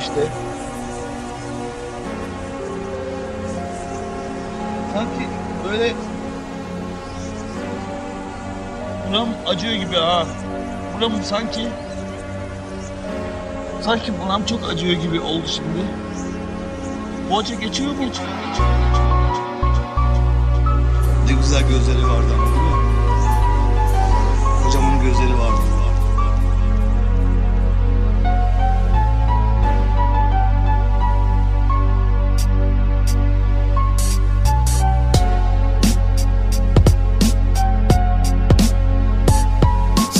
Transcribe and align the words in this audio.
işte. 0.00 0.20
Sanki 4.94 5.28
böyle 5.64 5.92
buram 9.08 9.28
acıyor 9.46 9.74
gibi 9.74 9.96
ha. 9.96 10.26
Buram 10.96 11.12
sanki 11.24 11.68
sanki 13.80 14.12
buram 14.24 14.44
çok 14.44 14.70
acıyor 14.70 15.02
gibi 15.02 15.20
oldu 15.20 15.46
şimdi. 15.46 15.84
Acı 17.36 17.54
geçiyor 17.54 17.90
mu? 17.92 18.04
Geçiyor. 18.04 18.28
Ne 21.26 21.32
güzel 21.32 21.62
gözleri 21.68 22.04
vardı 22.08 22.34
ama 22.34 22.59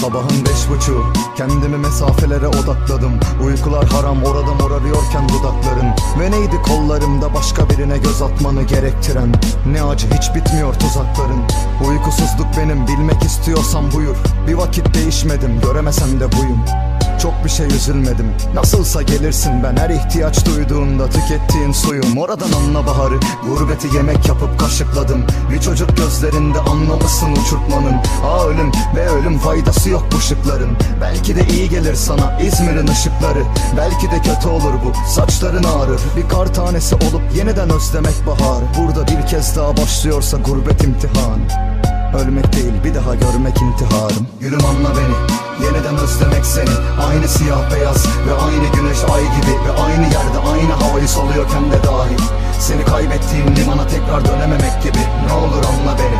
Sabahın 0.00 0.44
beş 0.44 0.70
buçuğu 0.70 1.04
Kendimi 1.36 1.76
mesafelere 1.76 2.48
odakladım. 2.48 3.12
Uykular 3.44 3.84
haram 3.84 4.22
orada 4.22 4.54
morarıyorken 4.54 5.28
dudakların 5.28 5.88
Ve 6.20 6.30
neydi 6.30 6.56
kollarımda 6.62 7.34
başka 7.34 7.70
birine 7.70 7.98
göz 7.98 8.22
atmanı 8.22 8.62
gerektiren? 8.62 9.32
Ne 9.72 9.82
acı 9.82 10.06
hiç 10.06 10.34
bitmiyor 10.34 10.74
tuzakların. 10.74 11.42
Uykusuzluk 11.88 12.46
benim 12.58 12.86
bilmek 12.86 13.22
istiyorsan 13.22 13.92
buyur. 13.92 14.16
Bir 14.48 14.54
vakit 14.54 14.94
değişmedim 14.94 15.60
göremesem 15.60 16.20
de 16.20 16.32
buyum 16.32 16.64
çok 17.22 17.44
bir 17.44 17.50
şey 17.50 17.66
üzülmedim. 17.66 18.32
Nasılsa 18.54 19.02
gelirsin 19.02 19.62
ben 19.62 19.76
her 19.76 19.90
ihtiyaç 19.90 20.46
duyduğunda 20.46 21.08
Tükettiğin 21.10 21.72
suyum. 21.72 22.18
Oradan 22.18 22.52
anla 22.52 22.86
baharı 22.86 23.14
Gurbeti 23.46 23.96
yemek 23.96 24.28
yapıp 24.28 24.60
kaşıkladım. 24.60 25.24
Bir 25.50 25.60
çocuk 25.60 25.96
gözlerinde 25.96 26.58
anlamışsın 26.58 27.32
uçurtmanın. 27.32 27.96
Aa 28.24 28.46
ölüm 28.46 28.72
ve 28.96 29.08
ölüm 29.08 29.38
faydası 29.38 29.90
yok 29.90 30.06
bu 30.16 30.20
şıkların. 30.20 30.76
Belki 31.00 31.36
de 31.36 31.46
iyi 31.46 31.68
gelir 31.68 31.94
sana 31.94 32.40
İzmir'in 32.40 32.86
ışıkları. 32.86 33.42
Belki 33.76 34.10
de 34.10 34.16
kötü 34.16 34.48
olur 34.48 34.74
bu 34.84 35.10
saçların 35.10 35.64
ağrır. 35.64 36.00
Bir 36.16 36.28
kar 36.28 36.54
tanesi 36.54 36.94
olup 36.94 37.22
yeniden 37.36 37.70
özlemek 37.70 38.26
bahar. 38.26 38.62
Burada 38.78 39.06
bir 39.06 39.26
kez 39.26 39.56
daha 39.56 39.76
başlıyorsa 39.76 40.38
gurbet 40.38 40.84
imtihan 40.84 41.69
Ölmek 42.14 42.52
değil 42.52 42.72
bir 42.84 42.94
daha 42.94 43.14
görmek 43.14 43.62
intiharım. 43.62 44.26
Gülüm 44.40 44.64
anla 44.64 44.90
beni 44.96 45.16
Yeniden 45.64 45.96
özlemek 45.96 46.46
seni. 46.46 46.74
Aynı 47.08 47.28
siyah 47.28 47.70
beyaz 47.74 48.06
ve 48.26 48.32
aynı 48.46 48.66
güneş 48.76 48.98
ay 49.14 49.22
gibi 49.22 49.52
Ve 49.66 49.72
aynı 49.82 50.04
yerde 50.04 50.38
aynı 50.52 50.72
havayı 50.72 51.08
soluyorken 51.08 51.64
de 51.72 51.78
dahil 51.86 52.22
Seni 52.58 52.84
kaybettiğim 52.84 53.56
limana 53.56 53.86
tekrar 53.86 54.24
dönememek 54.24 54.82
gibi. 54.82 55.02
Ne 55.26 55.32
olur 55.32 55.62
anla 55.70 55.92
beni 55.98 56.18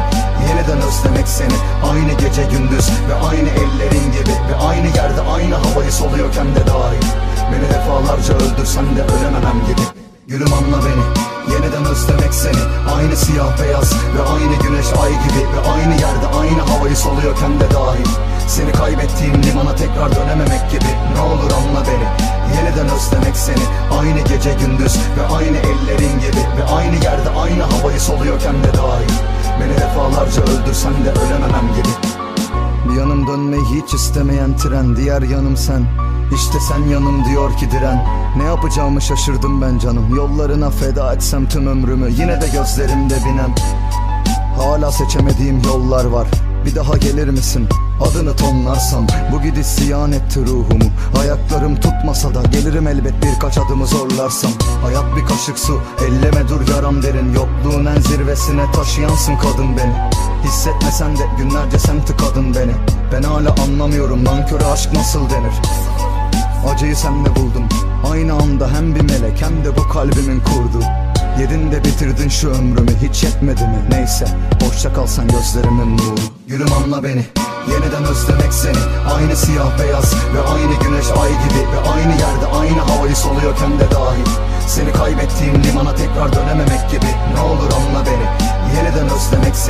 Yeniden 0.48 0.80
özlemek 0.88 1.28
seni. 1.28 1.56
Aynı 1.90 2.12
gece 2.12 2.42
gündüz 2.42 2.86
ve 3.08 3.14
aynı 3.28 3.48
ellerin 3.48 4.06
gibi 4.12 4.34
Ve 4.50 4.56
aynı 4.68 4.86
yerde 4.86 5.20
aynı 5.20 5.54
havayı 5.54 5.92
soluyorken 5.92 6.46
de 6.54 6.62
dahil 6.66 7.06
Beni 7.52 7.66
defalarca 7.74 8.34
öldürsen 8.34 8.86
de 8.96 9.02
ölememem 9.02 9.58
gibi. 9.68 9.84
Gülüm 10.28 10.52
anla 10.52 10.78
beni 10.86 11.30
Yeniden 11.52 11.84
özlemek 11.84 12.34
seni. 12.34 12.62
Aynı 12.96 13.16
siyah 13.16 13.62
beyaz 13.62 13.92
ve 13.92 14.22
aynı 14.22 14.54
güneş 14.62 14.86
ay 15.02 15.10
gibi 15.10 15.42
Ve 15.54 15.70
aynı 15.70 15.94
yerde 15.94 16.26
aynı 16.40 16.60
havayı 16.62 16.96
soluyorken 16.96 17.60
de 17.60 17.70
dahil 17.74 18.06
Seni 18.48 18.72
kaybettiğim 18.72 19.42
limana 19.42 19.74
tekrar 19.76 20.16
dönememek 20.16 20.70
gibi. 20.70 20.90
Ne 21.14 21.20
olur 21.20 21.50
anla 21.58 21.82
beni. 21.86 22.08
Yeniden 22.56 22.88
özlemek 22.96 23.36
seni. 23.36 23.64
Aynı 24.00 24.20
gece 24.20 24.52
gündüz 24.54 24.96
ve 25.18 25.34
aynı 25.36 25.56
ellerin 25.56 26.20
gibi 26.20 26.42
Ve 26.58 26.64
aynı 26.74 26.94
yerde 26.94 27.30
aynı 27.30 27.62
havayı 27.62 28.00
soluyorken 28.00 28.54
de 28.64 28.72
dahil 28.74 29.14
Beni 29.60 29.74
defalarca 29.80 30.42
öldürsen 30.42 30.94
de 31.04 31.10
ölememem 31.10 31.68
gibi 31.76 32.09
yanım 32.98 33.26
dönmeyi 33.26 33.62
hiç 33.64 33.94
istemeyen 33.94 34.56
tren. 34.56 34.96
Diğer 34.96 35.22
yanım 35.22 35.56
sen. 35.56 35.86
İşte 36.34 36.60
sen 36.60 36.88
yanım 36.88 37.24
diyor 37.24 37.56
ki 37.56 37.70
diren. 37.70 38.06
Ne 38.36 38.44
yapacağımı 38.44 39.02
şaşırdım 39.02 39.62
ben 39.62 39.78
canım. 39.78 40.14
Yollarına 40.16 40.70
feda 40.70 41.14
etsem 41.14 41.48
tüm 41.48 41.66
ömrümü 41.66 42.10
Yine 42.10 42.40
de 42.40 42.48
gözlerimde 42.52 43.14
binem 43.24 43.54
Hala 44.56 44.92
seçemediğim 44.92 45.62
yollar 45.62 46.04
var. 46.04 46.28
Bir 46.66 46.74
daha 46.74 46.96
gelir 46.96 47.28
misin? 47.28 47.68
Adını 48.00 48.36
tonlarsam. 48.36 49.06
Bu 49.32 49.42
gidiş 49.42 49.66
ziyan 49.66 50.12
etti 50.12 50.40
ruhumu. 50.40 50.84
Ayaklarım 51.20 51.80
tutmasa 51.80 52.34
da 52.34 52.42
gelirim 52.42 52.88
elbet 52.88 53.14
birkaç 53.22 53.58
adımı 53.58 53.86
zorlarsam. 53.86 54.50
Hayat 54.82 55.16
bir 55.16 55.26
kaşık 55.26 55.58
su. 55.58 55.80
Elleme 56.06 56.48
dur 56.48 56.74
yaram 56.74 57.02
derin. 57.02 57.34
Yokluğun 57.34 57.86
en 57.86 58.00
zirvesine 58.00 58.72
taşıyansın 58.72 59.36
kadın 59.36 59.76
beni 59.76 60.19
Hissetmesen 60.44 61.16
de 61.16 61.22
günlerce 61.38 61.78
sen 61.78 62.04
tıkadın 62.04 62.54
beni. 62.54 62.72
Ben 63.12 63.22
hala 63.22 63.54
anlamıyorum 63.64 64.24
nanköre 64.24 64.64
aşk 64.64 64.92
nasıl 64.92 65.30
denir? 65.30 65.54
Acıyı 66.74 66.96
senle 66.96 67.36
buldum. 67.36 67.68
Aynı 68.12 68.32
anda 68.32 68.68
hem 68.74 68.94
bir 68.94 69.00
melek 69.00 69.42
hem 69.42 69.64
de 69.64 69.76
bu 69.76 69.88
kalbimin 69.88 70.40
kurdu. 70.40 70.84
Yedin 71.40 71.72
de 71.72 71.84
bitirdin 71.84 72.28
şu 72.28 72.50
ömrümü 72.50 72.90
hiç 73.02 73.24
yetmedi 73.24 73.62
mi? 73.62 73.78
Neyse 73.90 74.26
Hoşça 74.62 74.92
kalsan 74.94 75.28
gözlerimin 75.28 75.96
nuru. 75.96 76.20
Gülüm 76.46 76.72
anla 76.72 77.02
beni 77.04 77.24
Yeniden 77.70 78.04
özlemek 78.04 78.52
seni. 78.52 78.82
Aynı 79.14 79.36
siyah 79.36 79.78
beyaz 79.78 80.14
ve 80.14 80.40
aynı 80.52 80.74
güneş 80.82 81.06
ay 81.22 81.28
gibi 81.28 81.60
Ve 81.72 81.90
aynı 81.90 82.12
yerde 82.12 82.46
aynı 82.60 82.80
havayı 82.80 83.16
soluyorken 83.16 83.78
de 83.80 83.90
dahil 83.90 84.26
Seni 84.66 84.92
kaybettiğim 84.92 85.64
limana 85.64 85.94
tekrar 85.94 86.32
dönememek 86.32 86.90
gibi. 86.90 87.10
Ne 87.34 87.40
olur 87.40 87.70
anla 87.78 87.89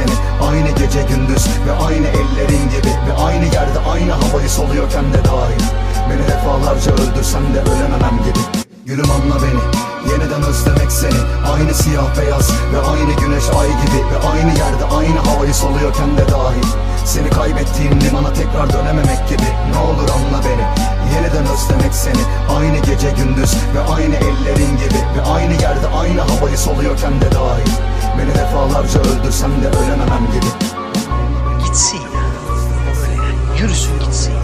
seni. 0.00 0.48
Aynı 0.50 0.68
gece 0.68 1.02
gündüz 1.02 1.46
ve 1.66 1.72
aynı 1.86 2.06
ellerin 2.06 2.64
gibi 2.70 2.92
Ve 3.08 3.22
aynı 3.24 3.44
yerde 3.44 3.78
aynı 3.92 4.12
havayı 4.12 4.50
soluyorken 4.50 5.04
de 5.12 5.24
dahil 5.24 5.62
Beni 6.10 6.28
defalarca 6.28 6.92
öldürsem 6.92 7.54
de 7.54 7.60
ölememem 7.60 8.16
gibi. 8.24 8.64
Gülüm 8.86 9.10
anla 9.10 9.36
beni 9.42 9.64
Yeniden 10.10 10.42
özlemek 10.42 10.92
seni. 10.92 11.20
Aynı 11.52 11.74
siyah 11.74 12.18
beyaz 12.18 12.50
ve 12.72 12.80
aynı 12.90 13.12
güneş 13.20 13.44
ay 13.60 13.68
gibi 13.68 13.98
Ve 14.12 14.28
aynı 14.28 14.58
yerde 14.58 14.84
aynı 14.98 15.18
havayı 15.18 15.54
soluyorken 15.54 16.16
de 16.16 16.24
dahil 16.28 16.68
Seni 17.04 17.30
kaybettiğim 17.30 18.00
limana 18.00 18.32
tekrar 18.32 18.72
dönememek 18.72 19.28
gibi. 19.28 19.48
Ne 19.72 19.78
olur 19.78 20.08
anla 20.16 20.44
beni 20.44 20.66
Yeniden 21.14 21.46
özlemek 21.54 21.94
seni. 21.94 22.22
Aynı 22.58 22.78
gece 22.78 23.10
gündüz 23.10 23.52
ve 23.74 23.80
aynı 23.94 24.14
ellerin 24.14 24.76
gibi 24.76 25.00
Ve 25.16 25.22
aynı 25.34 25.52
yerde 25.52 25.86
aynı 26.00 26.20
havayı 26.20 26.58
soluyorken 26.58 27.20
de 27.20 27.32
dahil 27.32 27.70
Beni 28.18 28.34
defalarca 28.34 29.00
öldürsem 29.00 29.50
de 29.62 29.68
ölememem 29.68 30.26
gibi. 30.32 30.46
Gitsin 31.64 31.96
ya. 31.98 32.08
Böyle 32.86 33.62
yürüsün 33.62 33.98
gitsin 33.98 34.32
ya. 34.32 34.40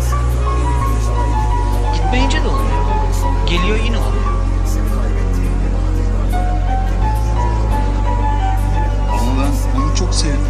Gitmeyince 1.94 2.42
de 2.44 2.48
olmuyor 2.48 2.76
Geliyor 3.46 3.78
yine 3.84 3.98
olmuyor 3.98 4.24
Ama 9.12 9.42
ben 9.42 9.80
onu 9.80 9.96
çok 9.96 10.14
sevdim. 10.14 10.40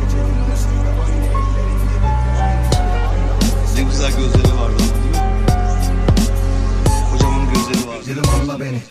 Ne 3.76 3.82
güzel 3.82 4.10
gözleri 4.10 4.60
vardı 4.60 4.82
Kocaman 7.12 7.40
gözleri 7.54 7.88
vardı. 7.88 8.04
Dilim 8.06 8.24
anla 8.40 8.60
beni. 8.60 8.82